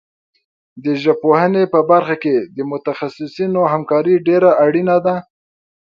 [0.83, 5.15] د ژبپوهنې په برخه کې د متخصصینو همکاري ډېره اړینه ده.